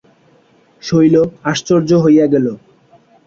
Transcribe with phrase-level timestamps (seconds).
[0.83, 1.15] শৈল
[1.43, 2.45] আশ্চর্য হইয়া গেল।